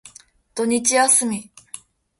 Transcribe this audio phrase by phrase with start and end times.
[0.55, 1.51] 土日休み。